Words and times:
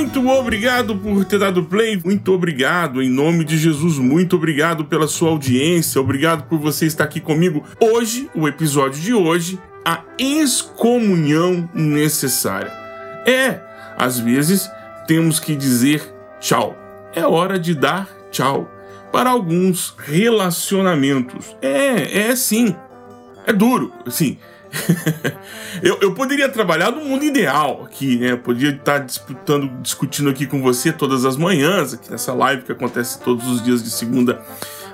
Muito 0.00 0.26
obrigado 0.30 0.96
por 0.96 1.26
ter 1.26 1.38
dado 1.38 1.62
play, 1.62 2.00
muito 2.02 2.32
obrigado 2.32 3.02
em 3.02 3.10
nome 3.10 3.44
de 3.44 3.58
Jesus, 3.58 3.98
muito 3.98 4.34
obrigado 4.34 4.86
pela 4.86 5.06
sua 5.06 5.28
audiência, 5.28 6.00
obrigado 6.00 6.48
por 6.48 6.58
você 6.58 6.86
estar 6.86 7.04
aqui 7.04 7.20
comigo. 7.20 7.62
Hoje, 7.78 8.30
o 8.34 8.48
episódio 8.48 8.98
de 8.98 9.12
hoje, 9.12 9.60
a 9.84 10.02
excomunhão 10.18 11.68
necessária. 11.74 12.72
É, 13.26 13.60
às 13.94 14.18
vezes 14.18 14.70
temos 15.06 15.38
que 15.38 15.54
dizer 15.54 16.02
tchau. 16.40 16.74
É 17.14 17.26
hora 17.26 17.58
de 17.58 17.74
dar 17.74 18.08
tchau 18.30 18.70
para 19.12 19.28
alguns 19.28 19.94
relacionamentos. 19.98 21.54
É, 21.60 22.30
é 22.30 22.36
sim. 22.36 22.74
É 23.46 23.52
duro, 23.52 23.92
assim. 24.06 24.38
eu, 25.82 25.98
eu 26.00 26.14
poderia 26.14 26.48
trabalhar 26.48 26.90
no 26.90 27.04
mundo 27.04 27.24
ideal 27.24 27.84
aqui, 27.84 28.16
né? 28.16 28.32
Eu 28.32 28.38
poderia 28.38 28.70
estar 28.70 28.98
disputando, 28.98 29.70
discutindo 29.82 30.30
aqui 30.30 30.46
com 30.46 30.62
você 30.62 30.92
todas 30.92 31.24
as 31.24 31.36
manhãs, 31.36 31.94
aqui 31.94 32.10
nessa 32.10 32.32
live 32.32 32.62
que 32.62 32.72
acontece 32.72 33.20
todos 33.20 33.46
os 33.48 33.62
dias 33.62 33.82
de 33.82 33.90
segunda 33.90 34.40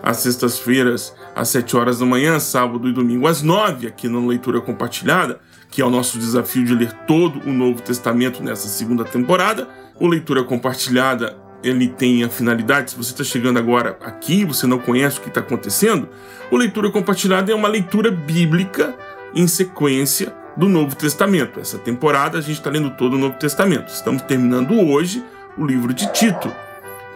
às 0.02 0.18
sextas-feiras, 0.18 1.14
às 1.34 1.48
7 1.48 1.76
horas 1.76 1.98
da 1.98 2.06
manhã, 2.06 2.38
sábado 2.38 2.88
e 2.88 2.92
domingo 2.92 3.26
às 3.26 3.42
9, 3.42 3.86
aqui 3.88 4.08
na 4.08 4.24
Leitura 4.24 4.60
Compartilhada, 4.60 5.40
que 5.70 5.82
é 5.82 5.84
o 5.84 5.90
nosso 5.90 6.18
desafio 6.18 6.64
de 6.64 6.74
ler 6.74 6.92
todo 7.06 7.40
o 7.44 7.52
Novo 7.52 7.82
Testamento 7.82 8.42
nessa 8.42 8.68
segunda 8.68 9.04
temporada. 9.04 9.68
O 9.98 10.06
Leitura 10.06 10.44
Compartilhada 10.44 11.36
ele 11.62 11.88
tem 11.88 12.22
a 12.22 12.28
finalidade, 12.28 12.92
se 12.92 12.96
você 12.96 13.10
está 13.10 13.24
chegando 13.24 13.58
agora 13.58 13.98
aqui, 14.04 14.44
você 14.44 14.66
não 14.66 14.78
conhece 14.78 15.18
o 15.18 15.22
que 15.22 15.28
está 15.28 15.40
acontecendo, 15.40 16.08
o 16.50 16.56
Leitura 16.56 16.90
Compartilhada 16.90 17.50
é 17.50 17.54
uma 17.54 17.66
leitura 17.66 18.10
bíblica 18.10 18.94
em 19.36 19.46
sequência 19.46 20.34
do 20.56 20.66
Novo 20.66 20.96
Testamento. 20.96 21.60
Essa 21.60 21.76
temporada 21.76 22.38
a 22.38 22.40
gente 22.40 22.56
está 22.56 22.70
lendo 22.70 22.90
todo 22.96 23.14
o 23.14 23.18
Novo 23.18 23.38
Testamento. 23.38 23.92
Estamos 23.92 24.22
terminando 24.22 24.72
hoje 24.80 25.22
o 25.58 25.64
livro 25.64 25.92
de 25.92 26.10
Tito. 26.10 26.50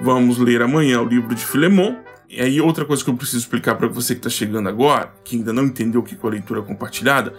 Vamos 0.03 0.37
ler 0.37 0.61
amanhã 0.61 1.01
o 1.01 1.07
livro 1.07 1.35
de 1.35 1.45
Filemon. 1.45 1.97
E 2.29 2.41
aí, 2.41 2.61
outra 2.61 2.85
coisa 2.85 3.03
que 3.03 3.09
eu 3.09 3.17
preciso 3.17 3.39
explicar 3.39 3.75
para 3.75 3.89
você 3.89 4.15
que 4.15 4.21
está 4.21 4.31
chegando 4.31 4.69
agora, 4.69 5.11
que 5.25 5.37
ainda 5.37 5.53
não 5.53 5.65
entendeu 5.65 6.01
o 6.01 6.05
que 6.05 6.15
é 6.15 6.19
a 6.23 6.31
leitura 6.31 6.63
compartilhada, 6.63 7.35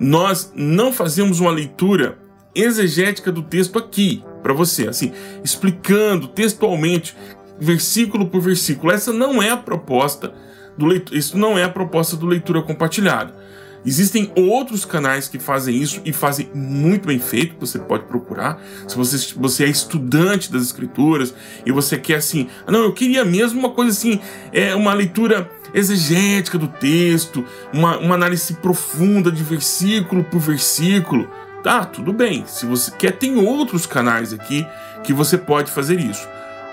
nós 0.00 0.50
não 0.56 0.92
fazemos 0.92 1.38
uma 1.38 1.50
leitura 1.50 2.18
exegética 2.54 3.30
do 3.30 3.42
texto 3.42 3.78
aqui 3.78 4.24
para 4.42 4.54
você, 4.54 4.88
assim, 4.88 5.12
explicando 5.44 6.26
textualmente, 6.26 7.14
versículo 7.60 8.26
por 8.28 8.40
versículo. 8.40 8.90
Essa 8.90 9.12
não 9.12 9.42
é 9.42 9.50
a 9.50 9.56
proposta 9.56 10.32
do 10.76 10.86
leitura, 10.86 11.18
isso 11.18 11.38
não 11.38 11.56
é 11.56 11.64
a 11.64 11.68
proposta 11.68 12.16
do 12.16 12.26
leitura 12.26 12.62
compartilhada. 12.62 13.45
Existem 13.86 14.32
outros 14.34 14.84
canais 14.84 15.28
que 15.28 15.38
fazem 15.38 15.80
isso 15.80 16.02
e 16.04 16.12
fazem 16.12 16.50
muito 16.52 17.06
bem 17.06 17.20
feito, 17.20 17.54
você 17.60 17.78
pode 17.78 18.04
procurar. 18.04 18.60
Se 18.88 18.96
você, 18.96 19.34
você 19.36 19.64
é 19.64 19.68
estudante 19.68 20.50
das 20.50 20.62
escrituras 20.62 21.32
e 21.64 21.70
você 21.70 21.96
quer 21.96 22.16
assim, 22.16 22.48
ah, 22.66 22.72
não, 22.72 22.82
eu 22.82 22.92
queria 22.92 23.24
mesmo 23.24 23.60
uma 23.60 23.70
coisa 23.70 23.92
assim, 23.92 24.20
é 24.52 24.74
uma 24.74 24.92
leitura 24.92 25.48
exegética 25.72 26.58
do 26.58 26.66
texto, 26.66 27.44
uma, 27.72 27.96
uma 27.98 28.16
análise 28.16 28.54
profunda 28.54 29.30
de 29.30 29.44
versículo 29.44 30.24
por 30.24 30.40
versículo. 30.40 31.30
Tá, 31.62 31.84
tudo 31.84 32.12
bem. 32.12 32.44
Se 32.46 32.66
você 32.66 32.90
quer, 32.90 33.12
tem 33.12 33.36
outros 33.36 33.86
canais 33.86 34.32
aqui 34.32 34.66
que 35.04 35.12
você 35.12 35.38
pode 35.38 35.70
fazer 35.70 36.00
isso. 36.00 36.26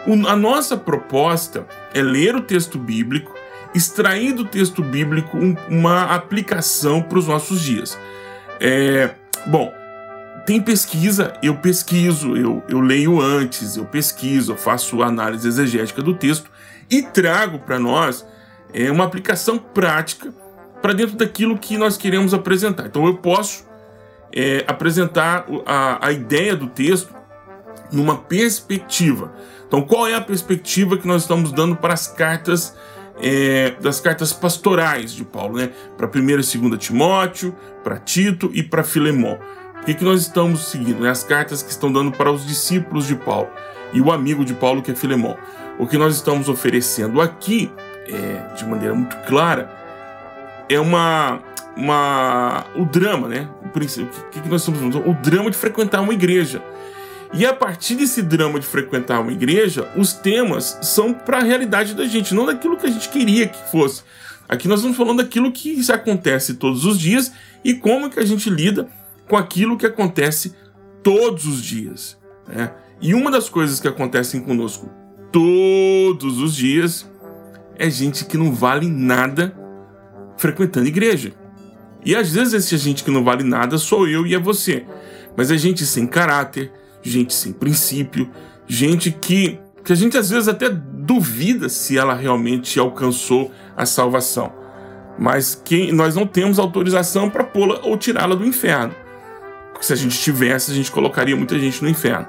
O, 0.07 0.27
a 0.27 0.35
nossa 0.35 0.75
proposta 0.75 1.67
é 1.93 2.01
ler 2.01 2.35
o 2.35 2.41
texto 2.41 2.79
bíblico 2.79 3.42
extrair 3.73 4.33
do 4.33 4.45
texto 4.45 4.83
bíblico 4.83 5.37
um, 5.37 5.55
uma 5.69 6.03
aplicação 6.15 7.01
para 7.01 7.17
os 7.17 7.27
nossos 7.27 7.61
dias. 7.61 7.97
É, 8.59 9.11
bom, 9.47 9.71
tem 10.45 10.61
pesquisa, 10.61 11.33
eu 11.41 11.55
pesquiso, 11.55 12.35
eu, 12.35 12.63
eu 12.67 12.79
leio 12.79 13.19
antes, 13.19 13.77
eu 13.77 13.85
pesquiso, 13.85 14.53
eu 14.53 14.57
faço 14.57 15.01
análise 15.01 15.47
exegética 15.47 16.01
do 16.01 16.13
texto 16.13 16.49
e 16.89 17.01
trago 17.01 17.59
para 17.59 17.79
nós 17.79 18.25
é, 18.73 18.91
uma 18.91 19.03
aplicação 19.03 19.57
prática 19.57 20.33
para 20.81 20.93
dentro 20.93 21.15
daquilo 21.15 21.57
que 21.57 21.77
nós 21.77 21.97
queremos 21.97 22.33
apresentar. 22.33 22.87
Então 22.87 23.05
eu 23.05 23.15
posso 23.15 23.65
é, 24.35 24.63
apresentar 24.67 25.45
a, 25.65 26.07
a 26.07 26.11
ideia 26.11 26.55
do 26.55 26.67
texto 26.67 27.13
numa 27.91 28.17
perspectiva. 28.17 29.31
Então, 29.67 29.81
qual 29.81 30.07
é 30.07 30.15
a 30.15 30.21
perspectiva 30.21 30.97
que 30.97 31.07
nós 31.07 31.21
estamos 31.21 31.51
dando 31.51 31.75
para 31.75 31.93
as 31.93 32.07
cartas 32.07 32.75
é, 33.21 33.71
das 33.81 33.99
cartas 33.99 34.33
pastorais 34.33 35.13
de 35.13 35.23
Paulo, 35.23 35.57
né? 35.57 35.69
Para 35.97 36.07
1 36.07 36.29
e 36.29 36.35
2 36.35 36.77
Timóteo, 36.79 37.55
para 37.83 37.97
Tito 37.97 38.49
e 38.53 38.63
para 38.63 38.83
Filemão. 38.83 39.39
O 39.81 39.85
que, 39.85 39.93
que 39.93 40.03
nós 40.03 40.21
estamos 40.21 40.71
seguindo? 40.71 41.01
Né? 41.01 41.09
As 41.09 41.23
cartas 41.23 41.61
que 41.61 41.69
estão 41.69 41.91
dando 41.91 42.11
para 42.11 42.31
os 42.31 42.45
discípulos 42.45 43.05
de 43.05 43.15
Paulo 43.15 43.49
e 43.91 43.99
o 43.99 44.11
amigo 44.11 44.45
de 44.45 44.53
Paulo, 44.53 44.81
que 44.81 44.91
é 44.91 44.95
Filemão. 44.95 45.37
O 45.77 45.85
que 45.85 45.97
nós 45.97 46.15
estamos 46.15 46.47
oferecendo 46.47 47.19
aqui, 47.19 47.71
é, 48.07 48.55
de 48.55 48.65
maneira 48.65 48.95
muito 48.95 49.15
clara, 49.27 49.69
é 50.69 50.79
uma, 50.79 51.41
uma 51.75 52.65
o 52.75 52.85
drama, 52.85 53.27
né? 53.27 53.49
O, 53.61 53.67
o 53.67 54.29
que, 54.29 54.41
que 54.41 54.49
nós 54.49 54.67
estamos 54.67 54.95
O 54.95 55.13
drama 55.21 55.51
de 55.51 55.57
frequentar 55.57 56.01
uma 56.01 56.13
igreja. 56.13 56.61
E 57.33 57.45
a 57.45 57.53
partir 57.53 57.95
desse 57.95 58.21
drama 58.21 58.59
de 58.59 58.65
frequentar 58.65 59.19
uma 59.19 59.31
igreja, 59.31 59.91
os 59.97 60.13
temas 60.13 60.77
são 60.83 61.13
para 61.13 61.39
a 61.39 61.43
realidade 61.43 61.95
da 61.95 62.05
gente, 62.05 62.33
não 62.33 62.45
daquilo 62.45 62.77
que 62.77 62.85
a 62.85 62.91
gente 62.91 63.09
queria 63.09 63.47
que 63.47 63.71
fosse. 63.71 64.03
Aqui 64.47 64.67
nós 64.67 64.79
estamos 64.79 64.95
falando 64.95 65.17
daquilo 65.17 65.51
que 65.51 65.79
acontece 65.91 66.53
todos 66.55 66.85
os 66.85 66.99
dias 66.99 67.31
e 67.63 67.73
como 67.73 68.09
que 68.09 68.19
a 68.19 68.25
gente 68.25 68.49
lida 68.49 68.87
com 69.27 69.35
aquilo 69.35 69.77
que 69.77 69.85
acontece 69.85 70.53
todos 71.01 71.47
os 71.47 71.63
dias. 71.63 72.17
Né? 72.47 72.71
E 73.01 73.15
uma 73.15 73.31
das 73.31 73.49
coisas 73.49 73.79
que 73.79 73.87
acontecem 73.87 74.41
conosco 74.41 74.91
todos 75.31 76.39
os 76.39 76.55
dias 76.55 77.09
é 77.75 77.89
gente 77.89 78.25
que 78.25 78.37
não 78.37 78.53
vale 78.53 78.87
nada 78.87 79.57
frequentando 80.37 80.87
igreja. 80.87 81.33
E 82.05 82.15
às 82.15 82.31
vezes 82.33 82.53
esse 82.53 82.77
gente 82.77 83.03
que 83.03 83.09
não 83.09 83.23
vale 83.23 83.43
nada 83.43 83.79
sou 83.79 84.07
eu 84.07 84.27
e 84.27 84.35
é 84.35 84.39
você. 84.39 84.85
Mas 85.35 85.49
é 85.49 85.57
gente 85.57 85.83
sem 85.85 86.05
caráter, 86.05 86.71
gente 87.03 87.33
sem 87.33 87.51
princípio, 87.51 88.29
gente 88.67 89.11
que, 89.11 89.59
que 89.83 89.93
a 89.93 89.95
gente 89.95 90.17
às 90.17 90.29
vezes 90.29 90.47
até 90.47 90.69
duvida 90.69 91.69
se 91.69 91.97
ela 91.97 92.13
realmente 92.13 92.79
alcançou 92.79 93.51
a 93.75 93.85
salvação. 93.85 94.51
Mas 95.17 95.53
que 95.53 95.91
nós 95.91 96.15
não 96.15 96.25
temos 96.25 96.57
autorização 96.57 97.29
para 97.29 97.43
pô-la 97.43 97.79
ou 97.83 97.97
tirá-la 97.97 98.35
do 98.35 98.45
inferno. 98.45 98.95
Porque 99.71 99.85
se 99.85 99.93
a 99.93 99.95
gente 99.95 100.17
tivesse, 100.17 100.71
a 100.71 100.73
gente 100.73 100.91
colocaria 100.91 101.35
muita 101.35 101.59
gente 101.59 101.83
no 101.83 101.89
inferno 101.89 102.27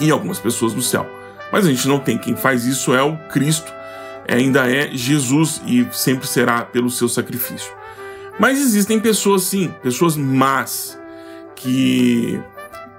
e 0.00 0.10
algumas 0.10 0.38
pessoas 0.38 0.74
no 0.74 0.82
céu. 0.82 1.06
Mas 1.52 1.64
a 1.66 1.70
gente 1.70 1.86
não 1.88 1.98
tem. 1.98 2.18
Quem 2.18 2.36
faz 2.36 2.64
isso 2.64 2.94
é 2.94 3.02
o 3.02 3.16
Cristo, 3.28 3.72
ainda 4.28 4.70
é 4.70 4.90
Jesus 4.92 5.62
e 5.66 5.86
sempre 5.92 6.26
será 6.26 6.62
pelo 6.62 6.90
seu 6.90 7.08
sacrifício. 7.08 7.72
Mas 8.38 8.60
existem 8.60 9.00
pessoas 9.00 9.44
sim, 9.44 9.72
pessoas 9.82 10.16
más, 10.16 10.98
que 11.54 12.38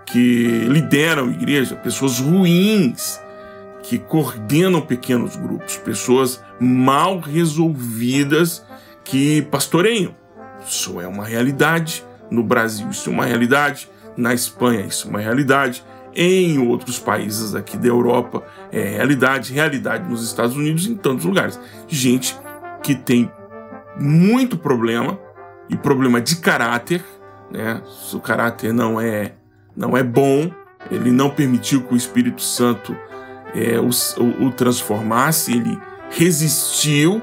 que 0.07 0.66
lideram 0.69 1.25
a 1.25 1.31
igreja, 1.31 1.75
pessoas 1.75 2.19
ruins 2.19 3.19
que 3.84 3.97
coordenam 3.97 4.81
pequenos 4.81 5.35
grupos, 5.35 5.78
pessoas 5.78 6.44
mal 6.59 7.19
resolvidas 7.19 8.66
que 9.03 9.41
pastoreiam. 9.44 10.16
Isso 10.66 11.00
é 11.00 11.07
uma 11.07 11.25
realidade 11.25 12.03
no 12.29 12.44
Brasil, 12.44 12.90
isso 12.90 13.09
é 13.09 13.13
uma 13.13 13.25
realidade 13.25 13.90
na 14.18 14.34
Espanha, 14.34 14.85
isso 14.85 15.07
é 15.07 15.09
uma 15.09 15.19
realidade 15.19 15.84
em 16.13 16.57
outros 16.57 16.97
países 16.97 17.53
aqui 17.53 17.78
da 17.78 17.88
Europa, 17.88 18.44
é 18.71 18.95
realidade, 18.95 19.53
realidade 19.53 20.10
nos 20.10 20.24
Estados 20.24 20.56
Unidos, 20.56 20.88
em 20.88 20.95
tantos 20.95 21.25
lugares. 21.25 21.60
Gente 21.88 22.36
que 22.81 22.95
tem 22.95 23.31
muito 24.00 24.57
problema 24.57 25.19
e 25.69 25.77
problema 25.77 26.19
de 26.19 26.38
caráter, 26.38 27.03
né? 27.51 27.81
Se 27.86 28.15
o 28.15 28.19
caráter 28.19 28.74
não 28.74 29.00
é 29.00 29.33
não 29.77 29.95
é 29.95 30.01
bom, 30.01 30.51
ele 30.89 31.12
não 31.12 31.29
permitiu 31.29 31.83
que 31.83 31.94
o 31.94 31.97
Espírito 31.97 32.41
Santo 32.41 32.97
é, 33.53 33.79
o, 33.79 33.89
o, 34.21 34.47
o, 34.47 34.51
transformasse, 34.51 35.56
ele 35.56 35.79
resistiu 36.09 37.21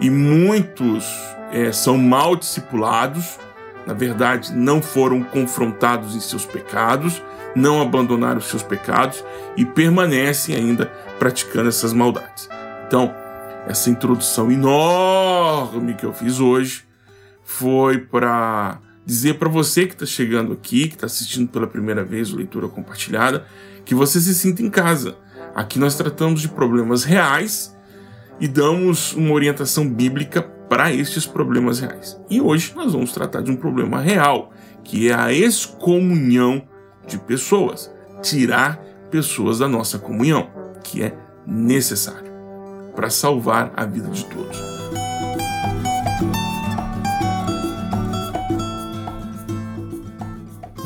e 0.00 0.08
muitos 0.08 1.04
é, 1.52 1.70
são 1.70 1.98
mal 1.98 2.34
discipulados, 2.34 3.38
na 3.86 3.92
verdade, 3.92 4.54
não 4.54 4.80
foram 4.80 5.22
confrontados 5.22 6.16
em 6.16 6.20
seus 6.20 6.46
pecados, 6.46 7.22
não 7.54 7.82
abandonaram 7.82 8.38
os 8.38 8.48
seus 8.48 8.62
pecados 8.62 9.22
e 9.56 9.64
permanecem 9.64 10.54
ainda 10.54 10.86
praticando 11.18 11.68
essas 11.68 11.92
maldades. 11.92 12.48
Então, 12.86 13.12
essa 13.66 13.90
introdução 13.90 14.50
enorme 14.50 15.94
que 15.94 16.06
eu 16.06 16.12
fiz 16.12 16.40
hoje 16.40 16.84
foi 17.42 17.98
para 17.98 18.78
dizer 19.10 19.34
para 19.40 19.48
você 19.48 19.86
que 19.86 19.94
está 19.94 20.06
chegando 20.06 20.52
aqui, 20.52 20.86
que 20.86 20.94
está 20.94 21.06
assistindo 21.06 21.48
pela 21.48 21.66
primeira 21.66 22.04
vez 22.04 22.32
o 22.32 22.36
Leitura 22.36 22.68
Compartilhada, 22.68 23.44
que 23.84 23.92
você 23.92 24.20
se 24.20 24.32
sinta 24.32 24.62
em 24.62 24.70
casa. 24.70 25.16
Aqui 25.52 25.80
nós 25.80 25.96
tratamos 25.96 26.40
de 26.40 26.48
problemas 26.48 27.02
reais 27.02 27.76
e 28.38 28.46
damos 28.46 29.12
uma 29.14 29.32
orientação 29.32 29.88
bíblica 29.88 30.40
para 30.40 30.92
estes 30.92 31.26
problemas 31.26 31.80
reais. 31.80 32.16
E 32.30 32.40
hoje 32.40 32.72
nós 32.76 32.92
vamos 32.92 33.10
tratar 33.10 33.42
de 33.42 33.50
um 33.50 33.56
problema 33.56 34.00
real, 34.00 34.52
que 34.84 35.10
é 35.10 35.14
a 35.14 35.32
excomunhão 35.32 36.62
de 37.04 37.18
pessoas. 37.18 37.90
Tirar 38.22 38.76
pessoas 39.10 39.58
da 39.58 39.66
nossa 39.66 39.98
comunhão, 39.98 40.48
que 40.84 41.02
é 41.02 41.12
necessário 41.44 42.30
para 42.94 43.10
salvar 43.10 43.72
a 43.76 43.84
vida 43.84 44.08
de 44.08 44.24
todos. 44.26 44.56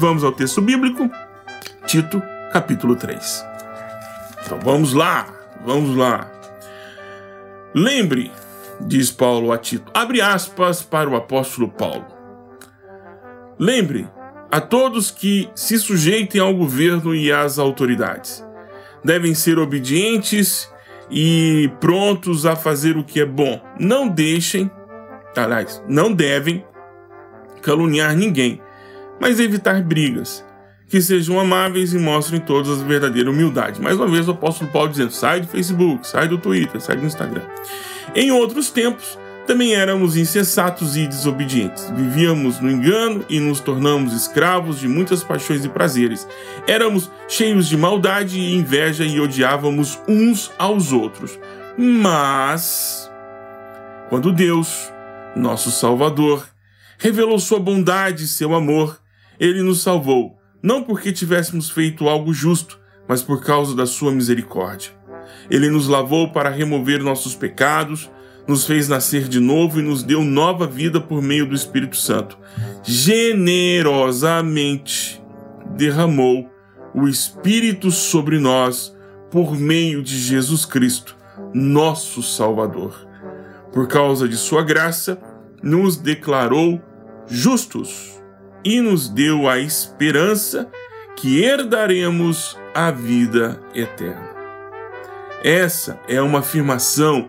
Vamos 0.04 0.22
ao 0.22 0.32
texto 0.32 0.60
bíblico, 0.60 1.10
Tito, 1.86 2.22
capítulo 2.52 2.94
3. 2.94 3.42
Então 4.44 4.60
vamos 4.62 4.92
lá, 4.92 5.26
vamos 5.64 5.96
lá. 5.96 6.30
Lembre, 7.74 8.30
diz 8.82 9.10
Paulo 9.10 9.50
a 9.50 9.56
Tito, 9.56 9.90
abre 9.94 10.20
aspas 10.20 10.82
para 10.82 11.08
o 11.08 11.16
apóstolo 11.16 11.70
Paulo. 11.70 12.04
Lembre 13.58 14.06
a 14.52 14.60
todos 14.60 15.10
que 15.10 15.48
se 15.54 15.78
sujeitem 15.78 16.38
ao 16.38 16.54
governo 16.54 17.14
e 17.14 17.32
às 17.32 17.58
autoridades. 17.58 18.44
Devem 19.02 19.34
ser 19.34 19.58
obedientes 19.58 20.70
e 21.10 21.72
prontos 21.80 22.44
a 22.44 22.54
fazer 22.54 22.98
o 22.98 23.04
que 23.04 23.20
é 23.20 23.26
bom. 23.26 23.58
Não 23.80 24.06
deixem, 24.06 24.70
aliás, 25.34 25.82
não 25.88 26.12
devem 26.12 26.62
caluniar 27.62 28.14
ninguém, 28.14 28.60
mas 29.24 29.40
evitar 29.40 29.82
brigas. 29.82 30.44
Que 30.86 31.00
sejam 31.00 31.40
amáveis 31.40 31.94
e 31.94 31.98
mostrem 31.98 32.38
todas 32.38 32.78
a 32.78 32.84
verdadeira 32.84 33.30
humildade. 33.30 33.80
Mais 33.80 33.96
uma 33.96 34.06
vez, 34.06 34.28
o 34.28 34.32
apóstolo 34.32 34.70
Paulo 34.70 34.90
dizendo: 34.90 35.12
sai 35.12 35.40
do 35.40 35.46
Facebook, 35.46 36.06
sai 36.06 36.28
do 36.28 36.36
Twitter, 36.36 36.78
sai 36.78 36.98
do 36.98 37.06
Instagram. 37.06 37.40
Em 38.14 38.30
outros 38.30 38.70
tempos, 38.70 39.18
também 39.46 39.74
éramos 39.74 40.14
insensatos 40.14 40.94
e 40.94 41.06
desobedientes. 41.06 41.90
Vivíamos 41.96 42.60
no 42.60 42.70
engano 42.70 43.24
e 43.30 43.40
nos 43.40 43.60
tornamos 43.60 44.12
escravos 44.12 44.78
de 44.78 44.86
muitas 44.86 45.24
paixões 45.24 45.64
e 45.64 45.70
prazeres. 45.70 46.28
Éramos 46.66 47.10
cheios 47.26 47.66
de 47.66 47.78
maldade 47.78 48.38
e 48.38 48.54
inveja 48.54 49.06
e 49.06 49.18
odiávamos 49.18 49.98
uns 50.06 50.52
aos 50.58 50.92
outros. 50.92 51.38
Mas, 51.78 53.10
quando 54.10 54.30
Deus, 54.30 54.92
nosso 55.34 55.70
Salvador, 55.70 56.46
revelou 56.98 57.38
sua 57.38 57.58
bondade 57.58 58.24
e 58.24 58.28
seu 58.28 58.54
amor, 58.54 59.02
ele 59.38 59.62
nos 59.62 59.82
salvou, 59.82 60.38
não 60.62 60.82
porque 60.82 61.12
tivéssemos 61.12 61.70
feito 61.70 62.08
algo 62.08 62.32
justo, 62.32 62.78
mas 63.08 63.22
por 63.22 63.44
causa 63.44 63.74
da 63.74 63.86
sua 63.86 64.12
misericórdia. 64.12 64.92
Ele 65.50 65.68
nos 65.68 65.88
lavou 65.88 66.32
para 66.32 66.50
remover 66.50 67.02
nossos 67.02 67.34
pecados 67.34 68.10
nos 68.46 68.66
fez 68.66 68.88
nascer 68.88 69.26
de 69.28 69.40
novo 69.40 69.80
e 69.80 69.82
nos 69.82 70.02
deu 70.02 70.22
nova 70.22 70.66
vida 70.66 71.00
por 71.00 71.22
meio 71.22 71.48
do 71.48 71.54
Espírito 71.54 71.96
Santo. 71.96 72.36
Generosamente 72.82 75.22
derramou 75.74 76.50
o 76.94 77.08
Espírito 77.08 77.90
sobre 77.90 78.38
nós 78.38 78.94
por 79.30 79.56
meio 79.56 80.02
de 80.02 80.18
Jesus 80.18 80.66
Cristo, 80.66 81.16
nosso 81.52 82.22
Salvador. 82.22 83.08
Por 83.72 83.88
causa 83.88 84.28
de 84.28 84.36
Sua 84.36 84.62
graça, 84.62 85.18
nos 85.62 85.96
declarou 85.96 86.80
justos 87.26 88.13
e 88.64 88.80
nos 88.80 89.08
deu 89.08 89.48
a 89.48 89.58
esperança 89.58 90.68
que 91.16 91.44
herdaremos 91.44 92.58
a 92.74 92.90
vida 92.90 93.60
eterna. 93.74 94.34
Essa 95.42 96.00
é 96.08 96.20
uma 96.22 96.38
afirmação 96.38 97.28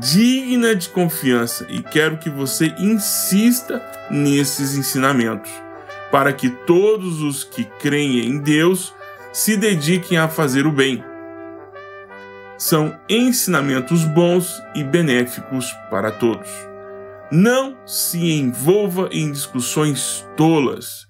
digna 0.00 0.74
de 0.74 0.88
confiança 0.88 1.66
e 1.68 1.82
quero 1.82 2.16
que 2.16 2.30
você 2.30 2.74
insista 2.78 3.82
nesses 4.10 4.76
ensinamentos, 4.76 5.50
para 6.10 6.32
que 6.32 6.48
todos 6.48 7.20
os 7.20 7.44
que 7.44 7.64
creem 7.64 8.26
em 8.26 8.38
Deus 8.38 8.94
se 9.32 9.56
dediquem 9.56 10.16
a 10.16 10.28
fazer 10.28 10.66
o 10.66 10.72
bem. 10.72 11.04
São 12.56 12.96
ensinamentos 13.08 14.04
bons 14.04 14.62
e 14.74 14.84
benéficos 14.84 15.70
para 15.90 16.10
todos. 16.10 16.73
Não 17.34 17.76
se 17.84 18.18
envolva 18.18 19.08
em 19.10 19.32
discussões 19.32 20.24
tolas, 20.36 21.08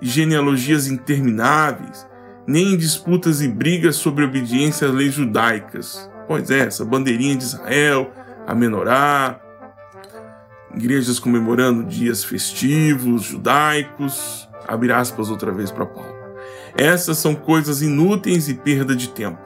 genealogias 0.00 0.88
intermináveis, 0.88 2.06
nem 2.46 2.72
em 2.72 2.76
disputas 2.76 3.40
e 3.40 3.46
brigas 3.46 3.94
sobre 3.94 4.24
obediência 4.24 4.88
às 4.88 4.94
leis 4.94 5.14
judaicas 5.14 6.10
Pois 6.26 6.50
é, 6.50 6.60
essa 6.60 6.84
bandeirinha 6.84 7.36
de 7.36 7.44
Israel, 7.44 8.10
a 8.46 8.54
menorá, 8.54 9.40
igrejas 10.74 11.18
comemorando 11.18 11.84
dias 11.84 12.24
festivos, 12.24 13.24
judaicos, 13.24 14.48
abre 14.66 14.92
aspas 14.92 15.30
outra 15.30 15.52
vez 15.52 15.70
para 15.70 15.86
Paulo. 15.86 16.14
Essas 16.76 17.18
são 17.18 17.34
coisas 17.34 17.82
inúteis 17.82 18.48
e 18.48 18.54
perda 18.54 18.96
de 18.96 19.08
tempo. 19.08 19.38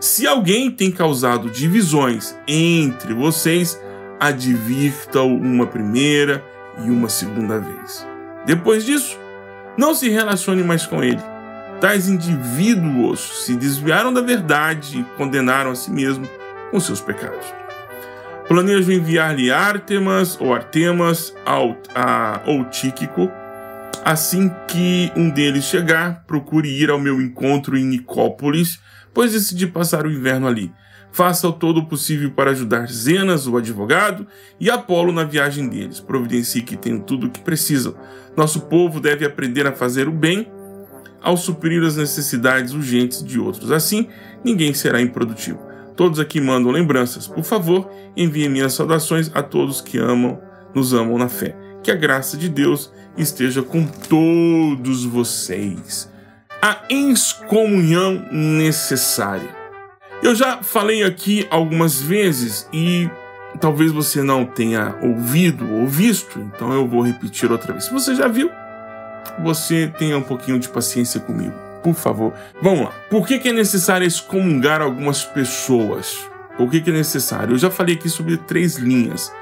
Se 0.00 0.26
alguém 0.26 0.70
tem 0.70 0.90
causado 0.90 1.48
divisões 1.48 2.36
entre 2.48 3.14
vocês, 3.14 3.80
advirta-o 4.20 5.36
uma 5.36 5.66
primeira 5.66 6.42
e 6.84 6.90
uma 6.90 7.08
segunda 7.08 7.58
vez. 7.58 8.06
Depois 8.44 8.84
disso, 8.84 9.18
não 9.76 9.94
se 9.94 10.08
relacione 10.08 10.62
mais 10.62 10.86
com 10.86 11.02
ele 11.02 11.22
Tais 11.80 12.08
indivíduos 12.08 13.44
se 13.44 13.54
desviaram 13.54 14.12
da 14.12 14.22
verdade 14.22 15.00
e 15.00 15.16
condenaram 15.16 15.70
a 15.70 15.74
si 15.74 15.90
mesmos 15.90 16.28
com 16.70 16.80
seus 16.80 17.02
pecados. 17.02 17.44
Planejo 18.48 18.90
enviar-lhe 18.90 19.50
Artemas 19.50 20.40
ou 20.40 20.54
Artemas 20.54 21.34
ao, 21.44 21.76
a, 21.94 22.40
ou 22.46 22.64
Tíquico. 22.64 23.30
Assim 24.02 24.50
que 24.68 25.12
um 25.16 25.28
deles 25.28 25.64
chegar, 25.64 26.24
procure 26.26 26.68
ir 26.68 26.88
ao 26.88 26.98
meu 26.98 27.20
encontro 27.20 27.76
em 27.76 27.84
Nicópolis, 27.84 28.80
pois 29.12 29.32
decidi 29.32 29.66
passar 29.66 30.06
o 30.06 30.10
inverno 30.10 30.46
ali. 30.46 30.72
Faça 31.12 31.48
o 31.48 31.52
todo 31.52 31.86
possível 31.86 32.30
para 32.30 32.50
ajudar 32.50 32.86
Zenas, 32.88 33.46
o 33.46 33.56
advogado, 33.56 34.26
e 34.60 34.70
Apolo 34.70 35.12
na 35.12 35.24
viagem 35.24 35.68
deles. 35.68 35.98
Providencie 35.98 36.62
que 36.62 36.76
tenham 36.76 37.00
tudo 37.00 37.26
o 37.26 37.30
que 37.30 37.40
precisam. 37.40 37.94
Nosso 38.36 38.62
povo 38.62 39.00
deve 39.00 39.24
aprender 39.24 39.66
a 39.66 39.72
fazer 39.72 40.08
o 40.08 40.12
bem 40.12 40.46
ao 41.22 41.36
suprir 41.36 41.82
as 41.82 41.96
necessidades 41.96 42.72
urgentes 42.72 43.24
de 43.24 43.40
outros. 43.40 43.72
Assim, 43.72 44.08
ninguém 44.44 44.72
será 44.74 45.00
improdutivo. 45.00 45.58
Todos 45.96 46.20
aqui 46.20 46.40
mandam 46.40 46.70
lembranças. 46.70 47.26
Por 47.26 47.42
favor, 47.42 47.90
enviem 48.16 48.48
minhas 48.48 48.74
saudações 48.74 49.30
a 49.34 49.42
todos 49.42 49.80
que 49.80 49.98
amam, 49.98 50.38
nos 50.74 50.92
amam 50.92 51.16
na 51.16 51.28
fé. 51.28 51.56
Que 51.82 51.90
a 51.90 51.94
graça 51.94 52.36
de 52.36 52.48
Deus 52.48 52.92
esteja 53.16 53.62
com 53.62 53.86
todos 53.86 55.04
vocês. 55.04 56.12
A 56.60 56.82
excomunhão 56.90 58.26
necessária. 58.30 59.65
Eu 60.22 60.34
já 60.34 60.62
falei 60.62 61.02
aqui 61.02 61.46
algumas 61.50 62.00
vezes 62.00 62.68
e 62.72 63.08
talvez 63.60 63.92
você 63.92 64.22
não 64.22 64.44
tenha 64.44 64.96
ouvido 65.02 65.70
ou 65.72 65.86
visto, 65.86 66.38
então 66.40 66.72
eu 66.72 66.86
vou 66.86 67.02
repetir 67.02 67.50
outra 67.50 67.72
vez. 67.72 67.84
Se 67.84 67.92
você 67.92 68.14
já 68.14 68.26
viu, 68.26 68.50
você 69.42 69.92
tenha 69.98 70.16
um 70.16 70.22
pouquinho 70.22 70.58
de 70.58 70.68
paciência 70.68 71.20
comigo, 71.20 71.54
por 71.82 71.94
favor. 71.94 72.32
Vamos 72.60 72.86
lá. 72.86 72.92
Por 73.10 73.26
que, 73.26 73.38
que 73.38 73.50
é 73.50 73.52
necessário 73.52 74.06
excomungar 74.06 74.80
algumas 74.80 75.24
pessoas? 75.24 76.18
Por 76.56 76.70
que, 76.70 76.80
que 76.80 76.90
é 76.90 76.92
necessário? 76.92 77.54
Eu 77.54 77.58
já 77.58 77.70
falei 77.70 77.94
aqui 77.94 78.08
sobre 78.08 78.36
três 78.36 78.76
linhas. 78.76 79.32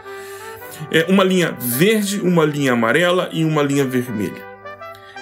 É 0.91 1.07
uma 1.09 1.23
linha 1.23 1.57
verde, 1.59 2.21
uma 2.21 2.45
linha 2.45 2.73
amarela 2.73 3.29
e 3.33 3.45
uma 3.45 3.63
linha 3.63 3.85
vermelha. 3.85 4.54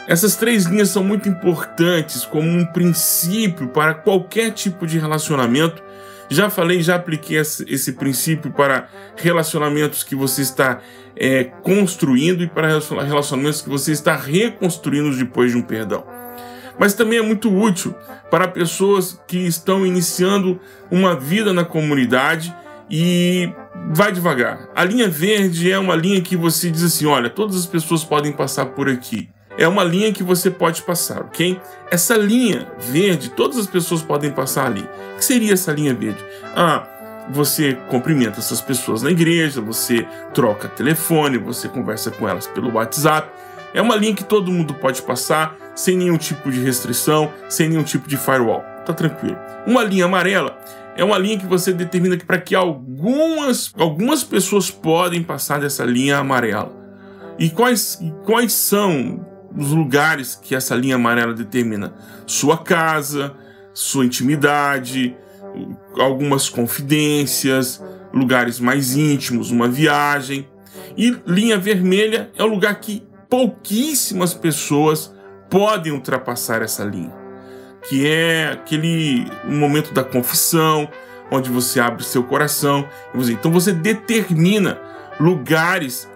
Essas 0.08 0.36
três 0.36 0.64
linhas 0.64 0.88
são 0.88 1.04
muito 1.04 1.28
importantes 1.28 2.24
como 2.24 2.48
um 2.48 2.66
princípio 2.66 3.68
para 3.68 3.94
qualquer 3.94 4.50
tipo 4.50 4.86
de 4.86 4.98
relacionamento 4.98 5.82
já 6.32 6.48
falei, 6.48 6.82
já 6.82 6.96
apliquei 6.96 7.36
esse 7.38 7.92
princípio 7.92 8.50
para 8.50 8.88
relacionamentos 9.16 10.02
que 10.02 10.14
você 10.14 10.40
está 10.40 10.80
é, 11.14 11.44
construindo 11.44 12.42
e 12.42 12.46
para 12.46 12.78
relacionamentos 13.04 13.60
que 13.60 13.68
você 13.68 13.92
está 13.92 14.16
reconstruindo 14.16 15.14
depois 15.14 15.52
de 15.52 15.58
um 15.58 15.62
perdão. 15.62 16.04
Mas 16.78 16.94
também 16.94 17.18
é 17.18 17.22
muito 17.22 17.54
útil 17.54 17.94
para 18.30 18.48
pessoas 18.48 19.20
que 19.28 19.38
estão 19.38 19.86
iniciando 19.86 20.58
uma 20.90 21.14
vida 21.14 21.52
na 21.52 21.64
comunidade 21.64 22.54
e 22.90 23.52
vai 23.90 24.10
devagar. 24.10 24.70
A 24.74 24.84
linha 24.84 25.08
verde 25.08 25.70
é 25.70 25.78
uma 25.78 25.94
linha 25.94 26.22
que 26.22 26.34
você 26.34 26.70
diz 26.70 26.82
assim: 26.82 27.04
olha, 27.04 27.28
todas 27.28 27.56
as 27.56 27.66
pessoas 27.66 28.04
podem 28.04 28.32
passar 28.32 28.66
por 28.66 28.88
aqui 28.88 29.28
é 29.58 29.68
uma 29.68 29.84
linha 29.84 30.12
que 30.12 30.22
você 30.22 30.50
pode 30.50 30.82
passar, 30.82 31.20
ok? 31.22 31.60
Essa 31.90 32.16
linha 32.16 32.66
verde, 32.78 33.30
todas 33.30 33.58
as 33.58 33.66
pessoas 33.66 34.02
podem 34.02 34.30
passar 34.30 34.66
ali. 34.66 34.88
O 35.14 35.16
que 35.18 35.24
seria 35.24 35.52
essa 35.52 35.72
linha 35.72 35.94
verde? 35.94 36.24
Ah, 36.56 36.86
você 37.30 37.74
cumprimenta 37.88 38.40
essas 38.40 38.60
pessoas 38.60 39.02
na 39.02 39.10
igreja, 39.10 39.60
você 39.60 40.06
troca 40.34 40.68
telefone, 40.68 41.38
você 41.38 41.68
conversa 41.68 42.10
com 42.10 42.28
elas 42.28 42.46
pelo 42.46 42.72
WhatsApp. 42.72 43.28
É 43.74 43.80
uma 43.80 43.96
linha 43.96 44.14
que 44.14 44.24
todo 44.24 44.50
mundo 44.50 44.74
pode 44.74 45.00
passar 45.02 45.56
sem 45.74 45.96
nenhum 45.96 46.16
tipo 46.16 46.50
de 46.50 46.60
restrição, 46.60 47.32
sem 47.48 47.68
nenhum 47.68 47.82
tipo 47.82 48.08
de 48.08 48.16
firewall. 48.16 48.62
Tá 48.84 48.92
tranquilo. 48.92 49.38
Uma 49.66 49.84
linha 49.84 50.06
amarela 50.06 50.58
é 50.96 51.04
uma 51.04 51.16
linha 51.16 51.38
que 51.38 51.46
você 51.46 51.72
determina 51.72 52.16
que 52.16 52.24
para 52.24 52.38
que 52.38 52.54
algumas, 52.54 53.72
algumas 53.78 54.24
pessoas 54.24 54.70
podem 54.70 55.22
passar 55.22 55.60
dessa 55.60 55.84
linha 55.84 56.18
amarela. 56.18 56.72
E 57.38 57.48
quais, 57.48 57.98
quais 58.24 58.52
são 58.52 59.24
os 59.56 59.70
lugares 59.70 60.38
que 60.40 60.54
essa 60.54 60.74
linha 60.74 60.96
amarela 60.96 61.34
determina. 61.34 61.94
Sua 62.26 62.58
casa, 62.58 63.34
sua 63.74 64.04
intimidade, 64.04 65.16
algumas 65.98 66.48
confidências, 66.48 67.82
lugares 68.12 68.60
mais 68.60 68.96
íntimos, 68.96 69.50
uma 69.50 69.68
viagem. 69.68 70.48
E 70.96 71.16
linha 71.26 71.58
vermelha 71.58 72.30
é 72.36 72.42
o 72.42 72.46
lugar 72.46 72.74
que 72.80 73.02
pouquíssimas 73.28 74.34
pessoas 74.34 75.12
podem 75.48 75.92
ultrapassar 75.92 76.62
essa 76.62 76.84
linha, 76.84 77.12
que 77.88 78.06
é 78.06 78.50
aquele 78.52 79.26
momento 79.44 79.92
da 79.92 80.04
confissão, 80.04 80.88
onde 81.30 81.50
você 81.50 81.80
abre 81.80 82.04
seu 82.04 82.22
coração. 82.22 82.86
Então 83.30 83.50
você 83.50 83.72
determina 83.72 84.78
lugares, 85.18 86.08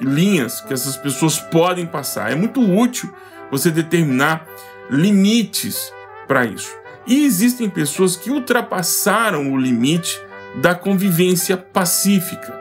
linhas 0.00 0.60
que 0.60 0.72
essas 0.72 0.96
pessoas 0.96 1.38
podem 1.38 1.86
passar. 1.86 2.32
É 2.32 2.34
muito 2.34 2.60
útil 2.60 3.12
você 3.50 3.70
determinar 3.70 4.46
limites 4.90 5.92
para 6.26 6.44
isso. 6.44 6.74
E 7.06 7.24
existem 7.24 7.68
pessoas 7.68 8.16
que 8.16 8.30
ultrapassaram 8.30 9.52
o 9.52 9.58
limite 9.58 10.20
da 10.56 10.74
convivência 10.74 11.56
pacífica 11.56 12.52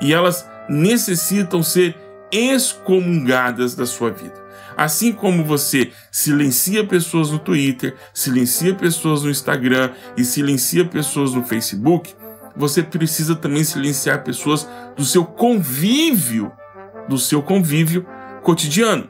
e 0.00 0.12
elas 0.12 0.48
necessitam 0.68 1.62
ser 1.62 1.96
excomungadas 2.30 3.74
da 3.74 3.84
sua 3.84 4.10
vida. 4.10 4.42
Assim 4.76 5.12
como 5.12 5.44
você 5.44 5.92
silencia 6.10 6.84
pessoas 6.86 7.30
no 7.30 7.38
Twitter, 7.38 7.94
silencia 8.14 8.74
pessoas 8.74 9.22
no 9.22 9.30
Instagram 9.30 9.90
e 10.16 10.24
silencia 10.24 10.84
pessoas 10.84 11.34
no 11.34 11.44
Facebook, 11.44 12.14
você 12.56 12.82
precisa 12.82 13.34
também 13.34 13.64
silenciar 13.64 14.24
pessoas 14.24 14.68
do 14.96 15.04
seu 15.04 15.24
convívio, 15.24 16.52
do 17.08 17.18
seu 17.18 17.42
convívio 17.42 18.06
cotidiano. 18.42 19.08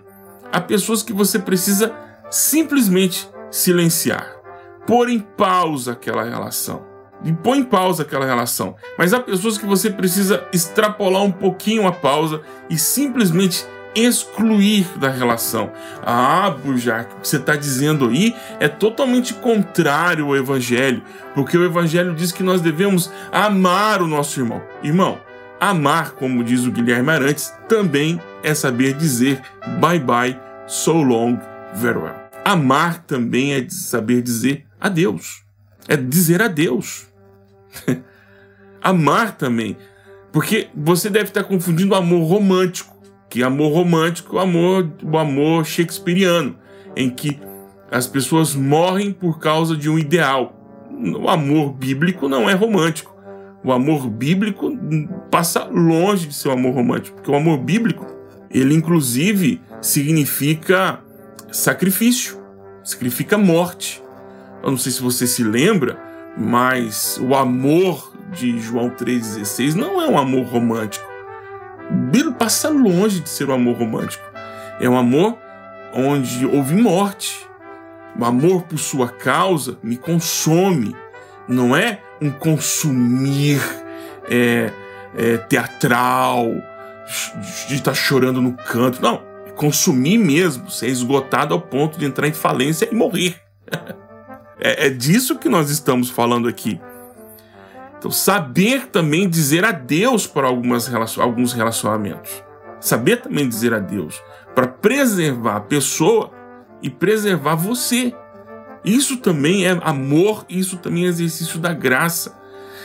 Há 0.52 0.60
pessoas 0.60 1.02
que 1.02 1.12
você 1.12 1.38
precisa 1.38 1.94
simplesmente 2.30 3.28
silenciar, 3.50 4.36
pôr 4.86 5.08
em 5.08 5.20
pausa 5.20 5.92
aquela 5.92 6.24
relação. 6.24 6.90
E 7.24 7.32
põe 7.32 7.60
em 7.60 7.64
pausa 7.64 8.02
aquela 8.02 8.26
relação. 8.26 8.74
Mas 8.98 9.14
há 9.14 9.20
pessoas 9.20 9.56
que 9.56 9.64
você 9.64 9.88
precisa 9.88 10.44
extrapolar 10.52 11.22
um 11.22 11.30
pouquinho 11.30 11.86
a 11.86 11.92
pausa 11.92 12.40
e 12.68 12.76
simplesmente 12.76 13.64
excluir 13.94 14.86
da 14.98 15.08
relação. 15.08 15.70
Ah, 16.04 16.50
Burjac, 16.50 17.14
o 17.14 17.20
que 17.20 17.28
você 17.28 17.36
está 17.36 17.54
dizendo 17.54 18.08
aí 18.08 18.34
é 18.58 18.68
totalmente 18.68 19.34
contrário 19.34 20.26
ao 20.26 20.36
Evangelho, 20.36 21.02
porque 21.34 21.56
o 21.56 21.64
Evangelho 21.64 22.14
diz 22.14 22.32
que 22.32 22.42
nós 22.42 22.60
devemos 22.60 23.12
amar 23.30 24.02
o 24.02 24.06
nosso 24.06 24.40
irmão. 24.40 24.62
Irmão, 24.82 25.20
amar, 25.62 26.14
como 26.16 26.42
diz 26.42 26.64
o 26.66 26.72
Guilherme 26.72 27.10
Arantes, 27.10 27.54
também 27.68 28.20
é 28.42 28.52
saber 28.52 28.94
dizer 28.94 29.40
bye 29.80 30.00
bye, 30.00 30.36
so 30.66 30.92
long, 30.92 31.38
very 31.74 31.98
well. 31.98 32.16
Amar 32.44 33.04
também 33.04 33.54
é 33.54 33.64
saber 33.68 34.22
dizer 34.22 34.66
adeus. 34.80 35.44
É 35.86 35.96
dizer 35.96 36.42
adeus. 36.42 37.06
Amar 38.82 39.36
também. 39.36 39.76
Porque 40.32 40.68
você 40.74 41.08
deve 41.08 41.26
estar 41.26 41.44
confundindo 41.44 41.94
amor 41.94 42.26
romântico, 42.26 42.96
que 43.30 43.44
amor 43.44 43.72
romântico 43.72 44.36
é 44.36 44.40
o 44.40 44.42
amor, 44.42 44.90
o 45.04 45.16
amor 45.16 45.64
shakespeariano, 45.64 46.58
em 46.96 47.08
que 47.08 47.38
as 47.88 48.08
pessoas 48.08 48.56
morrem 48.56 49.12
por 49.12 49.38
causa 49.38 49.76
de 49.76 49.88
um 49.88 49.96
ideal. 49.96 50.58
O 50.90 51.28
amor 51.28 51.72
bíblico 51.72 52.28
não 52.28 52.50
é 52.50 52.54
romântico. 52.54 53.14
O 53.62 53.70
amor 53.70 54.08
bíblico 54.10 54.68
passa 55.32 55.64
longe 55.64 56.26
de 56.26 56.34
ser 56.34 56.50
um 56.50 56.52
amor 56.52 56.74
romântico, 56.74 57.16
porque 57.16 57.30
o 57.30 57.34
amor 57.34 57.56
bíblico, 57.56 58.06
ele 58.50 58.74
inclusive 58.74 59.62
significa 59.80 61.00
sacrifício, 61.50 62.38
significa 62.84 63.38
morte. 63.38 64.02
Eu 64.62 64.70
não 64.70 64.76
sei 64.76 64.92
se 64.92 65.00
você 65.00 65.26
se 65.26 65.42
lembra, 65.42 65.98
mas 66.36 67.18
o 67.18 67.34
amor 67.34 68.12
de 68.30 68.60
João 68.60 68.90
3,16 68.90 69.72
não 69.72 70.02
é 70.02 70.06
um 70.06 70.18
amor 70.18 70.44
romântico. 70.44 71.10
Bíblia 72.10 72.32
passa 72.32 72.68
longe 72.68 73.20
de 73.20 73.28
ser 73.30 73.48
um 73.48 73.54
amor 73.54 73.76
romântico. 73.78 74.24
É 74.80 74.88
um 74.88 74.98
amor 74.98 75.38
onde 75.94 76.44
houve 76.44 76.74
morte. 76.74 77.48
O 78.18 78.22
amor 78.22 78.64
por 78.64 78.78
sua 78.78 79.08
causa 79.08 79.78
me 79.82 79.96
consome. 79.96 80.94
Não 81.48 81.74
é 81.74 82.00
um 82.20 82.30
consumir 82.30 83.60
é, 84.30 84.70
é, 85.14 85.36
teatral, 85.36 86.46
de 87.68 87.74
estar 87.74 87.94
chorando 87.94 88.40
no 88.40 88.52
canto. 88.56 89.02
Não, 89.02 89.22
é 89.46 89.50
consumir 89.50 90.18
mesmo, 90.18 90.70
ser 90.70 90.88
esgotado 90.88 91.54
ao 91.54 91.60
ponto 91.60 91.98
de 91.98 92.04
entrar 92.04 92.28
em 92.28 92.32
falência 92.32 92.88
e 92.90 92.94
morrer. 92.94 93.36
É, 94.64 94.86
é 94.86 94.90
disso 94.90 95.40
que 95.40 95.48
nós 95.48 95.70
estamos 95.70 96.08
falando 96.08 96.46
aqui. 96.46 96.80
Então, 97.98 98.12
saber 98.12 98.86
também 98.86 99.28
dizer 99.28 99.64
adeus 99.64 100.24
para 100.24 100.46
algumas 100.46 100.86
relacion 100.86 101.20
alguns 101.20 101.52
relacionamentos. 101.52 102.44
Saber 102.80 103.16
também 103.16 103.48
dizer 103.48 103.74
adeus 103.74 104.22
para 104.54 104.66
preservar 104.68 105.56
a 105.56 105.60
pessoa 105.60 106.30
e 106.82 106.90
preservar 106.90 107.54
você. 107.54 108.14
Isso 108.84 109.18
também 109.18 109.66
é 109.66 109.78
amor, 109.82 110.44
isso 110.48 110.76
também 110.78 111.06
é 111.06 111.08
exercício 111.08 111.58
da 111.58 111.72
graça. 111.72 112.36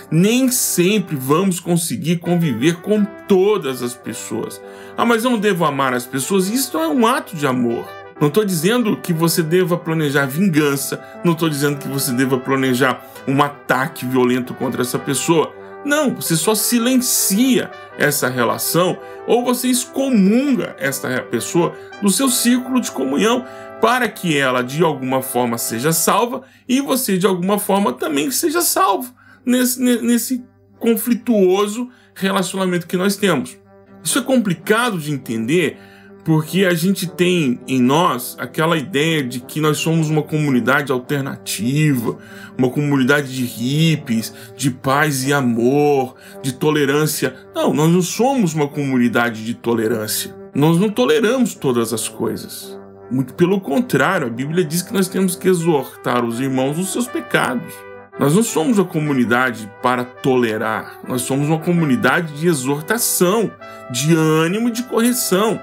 Nem 0.09 0.49
sempre 0.49 1.15
vamos 1.15 1.59
conseguir 1.59 2.17
conviver 2.17 2.77
com 2.77 3.03
todas 3.27 3.81
as 3.81 3.93
pessoas. 3.93 4.61
Ah, 4.95 5.05
mas 5.05 5.25
eu 5.25 5.31
não 5.31 5.39
devo 5.39 5.65
amar 5.65 5.93
as 5.93 6.05
pessoas? 6.05 6.49
Isso 6.49 6.77
é 6.77 6.87
um 6.87 7.05
ato 7.05 7.35
de 7.35 7.45
amor. 7.45 7.85
Não 8.19 8.29
estou 8.29 8.43
dizendo 8.43 8.97
que 8.97 9.13
você 9.13 9.43
deva 9.43 9.77
planejar 9.77 10.25
vingança, 10.25 11.03
não 11.23 11.33
estou 11.33 11.49
dizendo 11.49 11.77
que 11.77 11.87
você 11.87 12.11
deva 12.11 12.37
planejar 12.37 13.05
um 13.27 13.43
ataque 13.43 14.05
violento 14.05 14.53
contra 14.53 14.81
essa 14.81 14.97
pessoa. 14.97 15.53
Não, 15.85 16.15
você 16.15 16.35
só 16.35 16.55
silencia 16.55 17.69
essa 17.97 18.27
relação 18.27 18.97
ou 19.27 19.43
você 19.43 19.67
excomunga 19.67 20.75
essa 20.79 21.21
pessoa 21.21 21.73
do 22.01 22.09
seu 22.09 22.29
círculo 22.29 22.81
de 22.81 22.91
comunhão 22.91 23.45
para 23.79 24.09
que 24.09 24.35
ela 24.35 24.63
de 24.63 24.83
alguma 24.83 25.21
forma 25.21 25.57
seja 25.57 25.93
salva 25.93 26.41
e 26.67 26.81
você 26.81 27.17
de 27.17 27.27
alguma 27.27 27.59
forma 27.59 27.93
também 27.93 28.31
seja 28.31 28.61
salvo 28.61 29.13
nesse, 29.47 29.79
nesse 29.79 30.43
conflituoso 30.77 31.89
relacionamento 32.13 32.85
que 32.85 32.97
nós 32.97 33.15
temos. 33.15 33.57
Isso 34.03 34.19
é 34.19 34.21
complicado 34.21 34.99
de 34.99 35.11
entender 35.11 35.77
porque 36.25 36.65
a 36.65 36.73
gente 36.73 37.07
tem 37.07 37.57
em 37.65 37.81
nós 37.81 38.35
aquela 38.37 38.77
ideia 38.77 39.23
de 39.23 39.39
que 39.39 39.61
nós 39.61 39.77
somos 39.77 40.09
uma 40.09 40.21
comunidade 40.21 40.91
alternativa, 40.91 42.17
uma 42.57 42.69
comunidade 42.69 43.33
de 43.33 43.45
hippies, 43.45 44.33
de 44.57 44.69
paz 44.69 45.25
e 45.25 45.31
amor, 45.31 46.15
de 46.43 46.51
tolerância. 46.51 47.33
Não, 47.55 47.73
nós 47.73 47.89
não 47.89 48.01
somos 48.01 48.53
uma 48.53 48.67
comunidade 48.67 49.45
de 49.45 49.53
tolerância. 49.53 50.35
Nós 50.53 50.77
não 50.77 50.89
toleramos 50.89 51.55
todas 51.55 51.93
as 51.93 52.09
coisas. 52.09 52.77
Muito 53.09 53.33
pelo 53.35 53.61
contrário, 53.61 54.27
a 54.27 54.29
Bíblia 54.29 54.65
diz 54.65 54.81
que 54.81 54.93
nós 54.93 55.07
temos 55.07 55.33
que 55.33 55.47
exortar 55.47 56.25
os 56.25 56.41
irmãos 56.41 56.77
nos 56.77 56.91
seus 56.91 57.07
pecados. 57.07 57.86
Nós 58.19 58.35
não 58.35 58.41
somos 58.41 58.79
uma 58.79 58.87
comunidade 58.87 59.71
para 59.81 60.03
tolerar, 60.03 60.99
nós 61.07 61.21
somos 61.21 61.47
uma 61.47 61.59
comunidade 61.59 62.33
de 62.33 62.47
exortação, 62.47 63.51
de 63.91 64.15
ânimo 64.15 64.69
e 64.69 64.71
de 64.71 64.83
correção. 64.83 65.61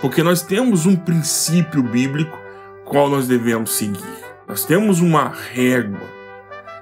Porque 0.00 0.22
nós 0.22 0.40
temos 0.40 0.86
um 0.86 0.96
princípio 0.96 1.82
bíblico 1.82 2.38
qual 2.86 3.10
nós 3.10 3.28
devemos 3.28 3.72
seguir. 3.72 4.24
Nós 4.48 4.64
temos 4.64 5.00
uma 5.00 5.28
régua. 5.28 6.08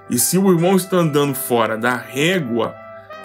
E 0.08 0.18
se 0.18 0.38
o 0.38 0.50
irmão 0.50 0.76
está 0.76 0.98
andando 0.98 1.34
fora 1.34 1.76
da 1.76 1.94
régua, 1.94 2.75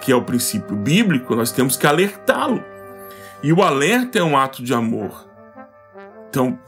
que 0.02 0.10
é 0.10 0.16
o 0.16 0.22
princípio 0.22 0.76
bíblico, 0.76 1.34
nós 1.34 1.52
temos 1.52 1.76
que 1.76 1.86
alertá-lo. 1.86 2.62
E 3.42 3.52
o 3.52 3.62
alerta 3.62 4.18
é 4.18 4.22
um 4.22 4.36
ato 4.36 4.62
de 4.62 4.74
amor. 4.74 5.26
Então, 6.28 6.58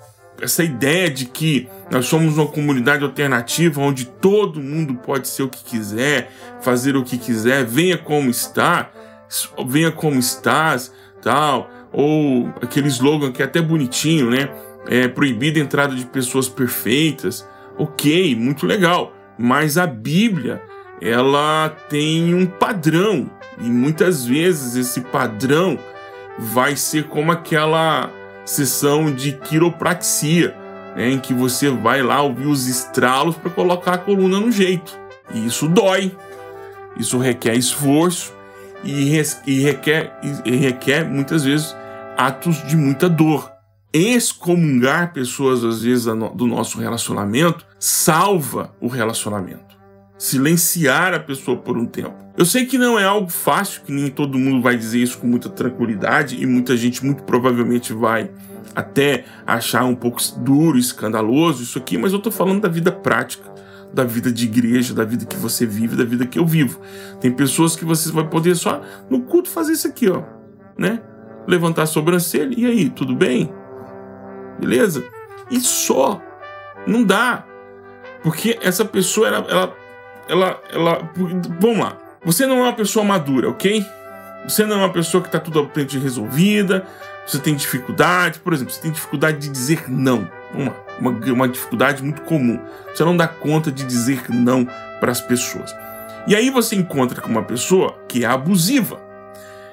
essa 0.41 0.63
ideia 0.63 1.11
de 1.11 1.27
que 1.27 1.69
nós 1.91 2.07
somos 2.07 2.37
uma 2.37 2.47
comunidade 2.47 3.03
alternativa 3.03 3.81
onde 3.81 4.07
todo 4.07 4.61
mundo 4.61 4.95
pode 4.95 5.29
ser 5.29 5.43
o 5.43 5.49
que 5.49 5.65
quiser, 5.65 6.31
fazer 6.61 6.97
o 6.97 7.05
que 7.05 7.17
quiser, 7.17 7.65
venha 7.65 7.97
como 7.97 8.31
está, 8.31 8.91
venha 9.67 9.91
como 9.91 10.19
estás, 10.19 10.93
tal 11.23 11.71
ou 11.97 12.53
aquele 12.61 12.89
slogan 12.89 13.33
que 13.33 13.41
é 13.41 13.47
até 13.47 13.63
bonitinho, 13.63 14.29
né? 14.31 14.51
É 14.87 15.09
proibida 15.09 15.59
a 15.59 15.63
entrada 15.63 15.95
de 15.95 16.05
pessoas 16.05 16.47
perfeitas. 16.47 17.49
Ok, 17.79 18.37
muito 18.37 18.67
legal. 18.67 19.15
Mas 19.39 19.79
a 19.79 19.87
Bíblia, 19.87 20.63
ela 21.01 21.71
tem 21.89 22.35
um 22.35 22.45
padrão. 22.45 23.31
E 23.59 23.65
muitas 23.65 24.27
vezes 24.27 24.77
esse 24.77 25.01
padrão 25.01 25.79
vai 26.39 26.77
ser 26.77 27.05
como 27.05 27.33
aquela 27.33 28.11
sessão 28.47 29.13
de 29.13 29.33
quiropraxia, 29.33 30.57
né, 30.97 31.11
em 31.11 31.19
que 31.19 31.35
você 31.35 31.69
vai 31.69 32.03
lá 32.03 32.23
ouvir 32.23 32.47
os 32.47 32.67
estralos 32.67 33.37
para 33.37 33.51
colocar 33.51 33.95
a 33.95 33.99
coluna 33.99 34.41
no 34.41 34.51
jeito. 34.51 34.99
E 35.35 35.45
isso 35.45 35.69
dói, 35.69 36.17
isso 36.97 37.19
requer 37.19 37.55
esforço 37.55 38.33
e, 38.83 39.05
requer, 39.61 40.19
e 40.45 40.57
requer 40.57 41.05
muitas 41.05 41.45
vezes 41.45 41.75
atos 42.17 42.63
de 42.67 42.77
muita 42.77 43.09
dor. 43.09 43.51
excomungar 43.93 45.13
pessoas, 45.13 45.65
às 45.65 45.83
vezes, 45.83 46.05
do 46.05 46.47
nosso 46.47 46.79
relacionamento, 46.79 47.67
salva 47.79 48.75
o 48.81 48.89
relacionamento. 48.89 49.66
Silenciar 50.19 51.15
a 51.15 51.21
pessoa 51.21 51.57
por 51.57 51.77
um 51.77 51.87
tempo. 51.87 52.15
Eu 52.37 52.45
sei 52.45 52.67
que 52.67 52.77
não 52.77 52.99
é 52.99 53.05
algo 53.05 53.31
fácil, 53.31 53.83
que 53.83 53.93
nem 53.93 54.11
todo 54.11 54.39
mundo 54.39 54.63
vai 54.63 54.77
dizer 54.77 54.99
isso 54.99 55.19
com 55.19 55.27
muita 55.27 55.49
tranquilidade, 55.49 56.41
e 56.41 56.47
muita 56.47 56.77
gente 56.77 57.05
muito 57.05 57.23
provavelmente 57.23 57.93
vai 57.93 58.31
até 58.75 59.25
achar 59.47 59.85
um 59.85 59.95
pouco 59.95 60.21
duro, 60.39 60.77
escandaloso 60.77 61.63
isso 61.63 61.79
aqui, 61.79 61.97
mas 61.97 62.13
eu 62.13 62.19
tô 62.19 62.31
falando 62.31 62.61
da 62.61 62.69
vida 62.69 62.93
prática, 62.93 63.51
da 63.93 64.05
vida 64.05 64.31
de 64.31 64.45
igreja, 64.45 64.93
da 64.93 65.05
vida 65.05 65.25
que 65.25 65.37
você 65.37 65.65
vive, 65.65 65.97
da 65.97 66.05
vida 66.05 66.27
que 66.27 66.39
eu 66.39 66.47
vivo. 66.47 66.81
Tem 67.21 67.33
pessoas 67.33 67.75
que 67.75 67.85
você 67.85 68.13
vai 68.13 68.29
poder 68.29 68.55
só 68.55 68.83
no 69.09 69.23
culto 69.23 69.49
fazer 69.49 69.73
isso 69.73 69.89
aqui, 69.89 70.11
ó, 70.11 70.23
né? 70.77 71.01
Levantar 71.47 71.85
a 71.85 71.87
sobrancelha, 71.87 72.55
e 72.55 72.67
aí, 72.67 72.91
tudo 72.91 73.15
bem? 73.15 73.51
Beleza? 74.59 75.05
E 75.51 75.61
só. 75.61 76.21
Não 76.87 77.03
dá. 77.03 77.47
Porque 78.23 78.59
essa 78.61 78.85
pessoa, 78.85 79.29
ela, 79.29 79.47
ela, 79.49 79.77
ela, 80.29 80.61
ela, 80.73 81.11
vamos 81.61 81.79
lá. 81.79 81.97
Você 82.25 82.47
não 82.47 82.59
é 82.59 82.63
uma 82.63 82.73
pessoa 82.73 83.05
madura, 83.05 83.51
ok? 83.51 83.85
Você 84.45 84.65
não 84.65 84.77
é 84.77 84.79
uma 84.79 84.93
pessoa 84.93 85.23
que 85.23 85.29
está 85.29 85.39
tudo 85.39 85.69
de 85.85 85.99
resolvida, 85.99 86.87
você 87.27 87.39
tem 87.39 87.55
dificuldade, 87.55 88.39
por 88.39 88.53
exemplo, 88.53 88.73
você 88.73 88.81
tem 88.81 88.93
dificuldade 88.93 89.39
de 89.39 89.49
dizer 89.49 89.91
não. 89.91 90.29
Uma, 90.55 90.75
uma, 91.01 91.11
uma 91.11 91.49
dificuldade 91.49 92.03
muito 92.03 92.23
comum. 92.23 92.61
Você 92.95 93.05
não 93.05 93.17
dá 93.17 93.27
conta 93.27 93.71
de 93.71 93.85
dizer 93.85 94.31
não 94.31 94.67
para 95.01 95.11
as 95.11 95.21
pessoas. 95.21 95.75
E 96.27 96.35
aí 96.35 96.51
você 96.51 96.77
encontra 96.77 97.21
com 97.21 97.29
uma 97.29 97.43
pessoa 97.43 97.99
que 98.09 98.25
é 98.25 98.29
abusiva. 98.29 99.01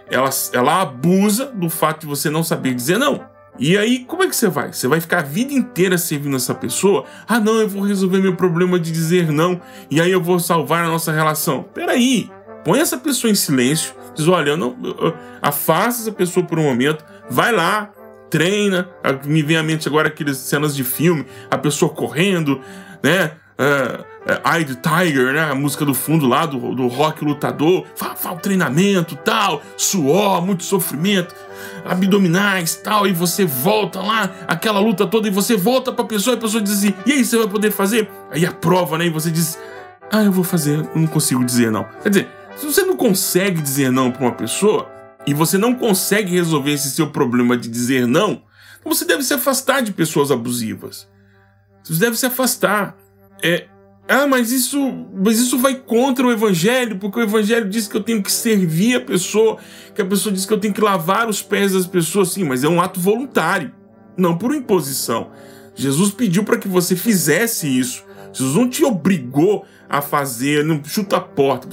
Ela, 0.10 0.30
ela 0.52 0.82
abusa 0.82 1.46
do 1.46 1.70
fato 1.70 2.02
de 2.02 2.08
você 2.08 2.30
não 2.30 2.44
saber 2.44 2.74
dizer 2.74 2.98
não. 2.98 3.24
E 3.60 3.78
aí, 3.78 4.00
como 4.00 4.24
é 4.24 4.28
que 4.28 4.36
você 4.36 4.48
vai? 4.48 4.74
Você 4.74 4.88
vai 4.88 5.00
ficar 5.00 5.20
a 5.20 5.24
vida 5.24 5.54
inteira 5.54 5.98
servindo 5.98 6.36
essa 6.36 6.56
pessoa? 6.56 7.06
Ah, 7.28 7.40
não, 7.40 7.60
eu 7.60 7.70
vou 7.70 7.84
resolver 7.84 8.20
meu 8.20 8.36
problema 8.36 8.80
de 8.80 8.92
dizer 8.92 9.32
não, 9.32 9.62
e 9.92 10.02
aí 10.02 10.12
eu 10.12 10.22
vou 10.22 10.40
salvar 10.40 10.84
a 10.84 10.88
nossa 10.88 11.12
relação. 11.12 11.64
Peraí, 11.64 12.32
põe 12.64 12.80
essa 12.80 12.98
pessoa 12.98 13.30
em 13.30 13.36
silêncio, 13.36 13.94
diz: 14.16 14.28
olha, 14.28 14.52
eu 14.52 14.58
não. 14.58 14.76
Eu, 14.84 15.08
eu, 15.08 15.18
afasta 15.42 16.02
essa 16.02 16.12
pessoa 16.12 16.46
por 16.46 16.58
um 16.58 16.64
momento, 16.64 17.06
vai 17.30 17.52
lá, 17.52 17.92
treina. 18.30 18.90
Me 19.26 19.44
vem 19.44 19.58
à 19.58 19.64
mente 19.64 19.88
agora 19.88 20.08
aquelas 20.08 20.38
cenas 20.38 20.76
de 20.76 20.84
filme, 20.84 21.26
a 21.52 21.58
pessoa 21.58 21.94
correndo, 21.94 22.60
né? 23.04 23.34
Uh, 23.54 24.02
uh, 24.02 24.66
the 24.66 24.76
Tiger, 24.82 25.32
né? 25.32 25.42
A 25.42 25.54
música 25.54 25.86
do 25.86 25.94
fundo 25.94 26.26
lá 26.28 26.48
do, 26.48 26.74
do 26.74 26.88
rock 26.88 27.24
lutador. 27.24 27.86
Fala, 27.96 28.16
fala 28.16 28.40
treinamento, 28.40 29.16
tal, 29.18 29.62
suor, 29.78 30.44
muito 30.44 30.64
sofrimento, 30.64 31.36
abdominais, 31.86 32.76
tal. 32.76 33.08
E 33.08 33.14
você 33.14 33.46
volta 33.46 34.02
lá, 34.02 34.30
aquela 34.48 34.80
luta 34.80 35.06
toda, 35.08 35.28
e 35.28 35.32
você 35.32 35.56
volta 35.56 35.92
pra 35.92 36.06
pessoa, 36.06 36.36
e 36.36 36.38
a 36.38 36.42
pessoa 36.42 36.62
diz 36.62 36.74
assim: 36.74 36.94
e 37.06 37.12
aí, 37.12 37.26
você 37.26 37.38
vai 37.38 37.48
poder 37.48 37.72
fazer? 37.72 38.10
Aí 38.32 38.46
a 38.46 38.52
prova, 38.52 38.98
né? 38.98 39.06
E 39.06 39.10
você 39.10 39.32
diz: 39.32 39.58
ah, 40.12 40.24
eu 40.24 40.32
vou 40.32 40.44
fazer, 40.44 40.80
eu 40.80 40.90
não 41.02 41.08
consigo 41.08 41.44
dizer 41.44 41.72
não. 41.72 41.86
Quer 42.02 42.10
dizer, 42.10 42.30
se 42.56 42.66
você 42.66 42.84
não 42.84 42.96
consegue 42.96 43.62
dizer 43.62 43.92
não 43.92 44.12
pra 44.12 44.22
uma 44.22 44.32
pessoa, 44.34 44.90
e 45.26 45.34
você 45.34 45.58
não 45.58 45.74
consegue 45.76 46.32
resolver 46.32 46.72
esse 46.72 46.92
seu 46.92 47.10
problema 47.10 47.58
de 47.58 47.70
dizer 47.70 48.06
não, 48.06 48.42
você 48.84 49.06
deve 49.06 49.24
se 49.24 49.34
afastar 49.34 49.82
de 49.82 49.92
pessoas 49.92 50.32
abusivas. 50.32 51.08
Você 51.84 52.00
deve 52.00 52.18
se 52.18 52.26
afastar. 52.26 52.96
É, 53.42 53.68
ah, 54.08 54.28
mas 54.28 54.52
isso, 54.52 55.08
mas 55.14 55.40
isso 55.40 55.58
vai 55.58 55.76
contra 55.76 56.28
o 56.28 56.32
evangelho, 56.32 56.98
porque 56.98 57.20
o 57.20 57.24
evangelho 57.24 57.70
diz 57.70 57.88
que 57.88 57.96
eu 57.96 58.04
tenho 58.04 58.22
que 58.22 58.32
servir 58.32 58.96
a 58.96 59.02
pessoa, 59.02 59.58
que 59.96 60.02
a 60.02 60.06
pessoa 60.06 60.34
diz 60.34 60.46
que 60.46 60.54
eu 60.54 60.60
tenho 60.60 60.74
que 60.74 60.82
lavar 60.82 61.30
os 61.30 61.42
pés 61.42 61.72
das 61.72 61.88
pessoas, 61.88 62.30
sim, 62.30 62.44
mas 62.44 62.64
é 62.64 62.68
um 62.68 62.82
ato 62.82 63.00
voluntário, 63.00 63.72
não 64.18 64.38
por 64.38 64.54
imposição. 64.54 65.32
Jesus 65.74 66.12
pediu 66.12 66.44
para 66.44 66.58
que 66.58 66.68
você 66.68 66.96
fizesse 66.96 67.68
isso. 67.68 68.04
Jesus 68.34 68.56
não 68.56 68.70
te 68.70 68.84
obrigou 68.84 69.66
a 69.90 70.02
fazer, 70.02 70.64
não 70.66 70.84
chuta 70.84 71.18
a 71.18 71.22
porta. 71.22 71.68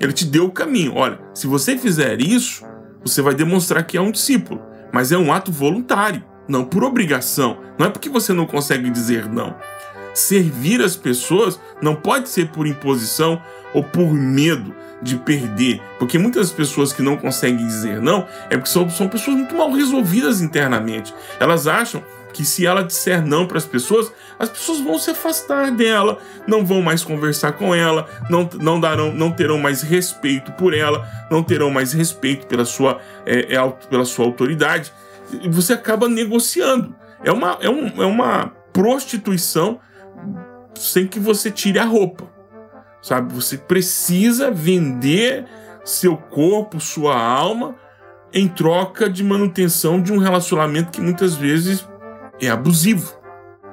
Ele 0.00 0.12
te 0.12 0.24
deu 0.24 0.46
o 0.46 0.52
caminho. 0.52 0.94
Olha, 0.94 1.18
se 1.34 1.46
você 1.46 1.76
fizer 1.76 2.20
isso, 2.20 2.64
você 3.02 3.20
vai 3.20 3.34
demonstrar 3.34 3.84
que 3.84 3.96
é 3.96 4.00
um 4.00 4.10
discípulo, 4.10 4.62
mas 4.92 5.12
é 5.12 5.18
um 5.18 5.32
ato 5.32 5.50
voluntário, 5.50 6.22
não 6.48 6.64
por 6.64 6.84
obrigação. 6.84 7.58
Não 7.78 7.86
é 7.86 7.90
porque 7.90 8.08
você 8.08 8.32
não 8.32 8.46
consegue 8.46 8.88
dizer 8.90 9.28
não. 9.28 9.56
Servir 10.14 10.80
as 10.80 10.96
pessoas 10.96 11.60
não 11.82 11.94
pode 11.94 12.28
ser 12.28 12.48
por 12.48 12.66
imposição 12.66 13.42
ou 13.74 13.82
por 13.82 14.14
medo 14.14 14.74
de 15.02 15.16
perder, 15.16 15.82
porque 15.98 16.18
muitas 16.18 16.50
pessoas 16.50 16.92
que 16.92 17.02
não 17.02 17.16
conseguem 17.16 17.66
dizer 17.66 18.00
não 18.00 18.26
é 18.48 18.56
porque 18.56 18.70
são, 18.70 18.88
são 18.88 19.06
pessoas 19.06 19.36
muito 19.36 19.54
mal 19.54 19.70
resolvidas 19.70 20.40
internamente. 20.40 21.12
Elas 21.38 21.66
acham 21.66 22.02
que 22.34 22.44
se 22.44 22.66
ela 22.66 22.82
disser 22.82 23.24
não 23.24 23.46
para 23.46 23.58
as 23.58 23.64
pessoas, 23.64 24.12
as 24.38 24.48
pessoas 24.48 24.80
vão 24.80 24.98
se 24.98 25.10
afastar 25.10 25.70
dela, 25.70 26.18
não 26.46 26.66
vão 26.66 26.82
mais 26.82 27.04
conversar 27.04 27.52
com 27.52 27.74
ela, 27.74 28.08
não, 28.28 28.48
não 28.60 28.80
darão, 28.80 29.12
não 29.12 29.30
terão 29.30 29.56
mais 29.56 29.82
respeito 29.82 30.50
por 30.52 30.74
ela, 30.74 31.08
não 31.30 31.42
terão 31.42 31.70
mais 31.70 31.92
respeito 31.92 32.46
pela 32.46 32.64
sua, 32.64 33.00
é, 33.24 33.54
é, 33.54 33.70
pela 33.88 34.04
sua 34.04 34.24
autoridade. 34.24 34.92
E 35.40 35.48
você 35.48 35.74
acaba 35.74 36.08
negociando. 36.08 36.94
É 37.22 37.30
uma, 37.30 37.56
é, 37.60 37.70
um, 37.70 38.02
é 38.02 38.06
uma 38.06 38.52
prostituição 38.72 39.80
sem 40.76 41.06
que 41.06 41.18
você 41.18 41.50
tire 41.50 41.78
a 41.78 41.84
roupa. 41.84 42.32
Sabe? 43.02 43.34
Você 43.34 43.58
precisa 43.58 44.50
vender 44.50 45.44
seu 45.84 46.16
corpo, 46.16 46.80
sua 46.80 47.16
alma, 47.16 47.76
em 48.32 48.48
troca 48.48 49.08
de 49.08 49.22
manutenção 49.22 50.00
de 50.00 50.12
um 50.12 50.18
relacionamento 50.18 50.90
que 50.90 51.00
muitas 51.00 51.34
vezes 51.34 51.86
é 52.40 52.48
abusivo. 52.48 53.14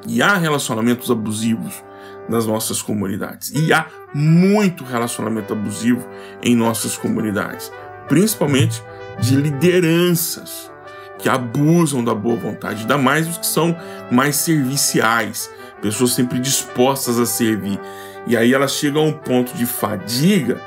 E 0.07 0.21
há 0.21 0.35
relacionamentos 0.35 1.09
abusivos 1.09 1.83
nas 2.27 2.45
nossas 2.45 2.81
comunidades. 2.81 3.51
E 3.51 3.71
há 3.73 3.87
muito 4.13 4.83
relacionamento 4.83 5.53
abusivo 5.53 6.07
em 6.43 6.55
nossas 6.55 6.97
comunidades, 6.97 7.71
principalmente 8.07 8.83
de 9.19 9.35
lideranças 9.35 10.71
que 11.17 11.29
abusam 11.29 12.03
da 12.03 12.15
boa 12.15 12.35
vontade, 12.35 12.81
ainda 12.81 12.97
mais 12.97 13.27
os 13.27 13.37
que 13.37 13.45
são 13.45 13.75
mais 14.11 14.37
serviciais, 14.37 15.51
pessoas 15.81 16.11
sempre 16.11 16.39
dispostas 16.39 17.19
a 17.19 17.25
servir. 17.25 17.79
E 18.27 18.37
aí 18.37 18.53
elas 18.53 18.73
chegam 18.73 19.03
a 19.03 19.05
um 19.05 19.13
ponto 19.13 19.53
de 19.53 19.65
fadiga 19.65 20.61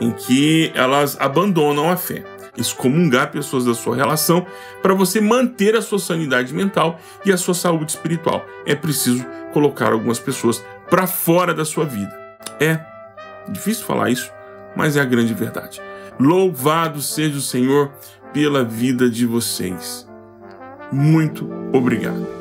em 0.00 0.10
que 0.10 0.70
elas 0.74 1.16
abandonam 1.20 1.90
a 1.90 1.96
fé 1.96 2.24
excomungar 2.56 3.30
pessoas 3.30 3.64
da 3.64 3.74
sua 3.74 3.96
relação 3.96 4.46
para 4.82 4.94
você 4.94 5.20
manter 5.20 5.76
a 5.76 5.82
sua 5.82 5.98
sanidade 5.98 6.52
mental 6.52 6.98
e 7.24 7.32
a 7.32 7.36
sua 7.36 7.54
saúde 7.54 7.92
espiritual. 7.92 8.44
É 8.66 8.74
preciso 8.74 9.24
colocar 9.52 9.92
algumas 9.92 10.18
pessoas 10.18 10.64
para 10.88 11.06
fora 11.06 11.54
da 11.54 11.64
sua 11.64 11.84
vida. 11.84 12.12
É 12.60 12.80
difícil 13.48 13.84
falar 13.84 14.10
isso, 14.10 14.30
mas 14.76 14.96
é 14.96 15.00
a 15.00 15.04
grande 15.04 15.34
verdade. 15.34 15.80
Louvado 16.18 17.00
seja 17.00 17.38
o 17.38 17.42
Senhor 17.42 17.90
pela 18.32 18.64
vida 18.64 19.08
de 19.08 19.26
vocês. 19.26 20.06
Muito 20.92 21.48
obrigado. 21.72 22.39